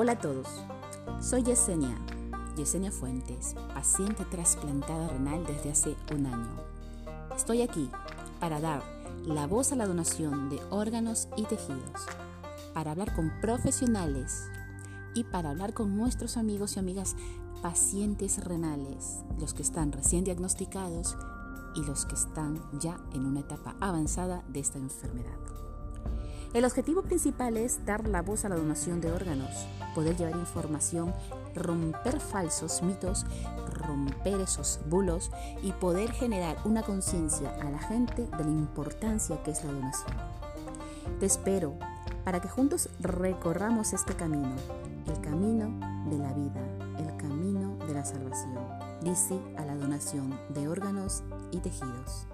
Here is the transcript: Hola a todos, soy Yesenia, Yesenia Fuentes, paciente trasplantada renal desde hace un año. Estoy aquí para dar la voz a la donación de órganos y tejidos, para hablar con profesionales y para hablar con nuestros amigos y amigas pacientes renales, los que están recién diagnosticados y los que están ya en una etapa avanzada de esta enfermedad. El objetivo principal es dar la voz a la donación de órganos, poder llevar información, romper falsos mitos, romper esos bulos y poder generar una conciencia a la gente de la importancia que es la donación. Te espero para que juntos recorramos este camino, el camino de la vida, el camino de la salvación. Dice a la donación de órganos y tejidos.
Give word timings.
Hola 0.00 0.12
a 0.12 0.18
todos, 0.20 0.46
soy 1.20 1.42
Yesenia, 1.42 1.98
Yesenia 2.56 2.92
Fuentes, 2.92 3.56
paciente 3.74 4.24
trasplantada 4.26 5.08
renal 5.08 5.44
desde 5.44 5.72
hace 5.72 5.96
un 6.14 6.26
año. 6.26 6.52
Estoy 7.34 7.62
aquí 7.62 7.90
para 8.38 8.60
dar 8.60 8.84
la 9.26 9.48
voz 9.48 9.72
a 9.72 9.74
la 9.74 9.88
donación 9.88 10.50
de 10.50 10.60
órganos 10.70 11.26
y 11.36 11.42
tejidos, 11.46 12.06
para 12.74 12.92
hablar 12.92 13.12
con 13.16 13.32
profesionales 13.40 14.48
y 15.14 15.24
para 15.24 15.50
hablar 15.50 15.74
con 15.74 15.96
nuestros 15.96 16.36
amigos 16.36 16.76
y 16.76 16.78
amigas 16.78 17.16
pacientes 17.60 18.44
renales, 18.44 19.24
los 19.40 19.52
que 19.52 19.62
están 19.62 19.90
recién 19.90 20.22
diagnosticados 20.22 21.16
y 21.74 21.82
los 21.82 22.06
que 22.06 22.14
están 22.14 22.62
ya 22.78 23.00
en 23.14 23.26
una 23.26 23.40
etapa 23.40 23.74
avanzada 23.80 24.44
de 24.46 24.60
esta 24.60 24.78
enfermedad. 24.78 25.67
El 26.54 26.64
objetivo 26.64 27.02
principal 27.02 27.58
es 27.58 27.84
dar 27.84 28.08
la 28.08 28.22
voz 28.22 28.46
a 28.46 28.48
la 28.48 28.56
donación 28.56 29.02
de 29.02 29.12
órganos, 29.12 29.50
poder 29.94 30.16
llevar 30.16 30.34
información, 30.36 31.12
romper 31.54 32.20
falsos 32.20 32.82
mitos, 32.82 33.26
romper 33.74 34.40
esos 34.40 34.80
bulos 34.88 35.30
y 35.62 35.72
poder 35.72 36.10
generar 36.10 36.56
una 36.64 36.82
conciencia 36.82 37.50
a 37.60 37.70
la 37.70 37.78
gente 37.78 38.22
de 38.22 38.44
la 38.44 38.50
importancia 38.50 39.42
que 39.42 39.50
es 39.50 39.62
la 39.62 39.72
donación. 39.72 40.16
Te 41.20 41.26
espero 41.26 41.74
para 42.24 42.40
que 42.40 42.48
juntos 42.48 42.88
recorramos 43.00 43.92
este 43.92 44.14
camino, 44.14 44.56
el 45.06 45.20
camino 45.20 45.68
de 46.08 46.16
la 46.16 46.32
vida, 46.32 46.60
el 46.98 47.14
camino 47.18 47.76
de 47.86 47.92
la 47.92 48.06
salvación. 48.06 48.56
Dice 49.02 49.38
a 49.58 49.66
la 49.66 49.76
donación 49.76 50.38
de 50.48 50.66
órganos 50.66 51.22
y 51.50 51.58
tejidos. 51.58 52.26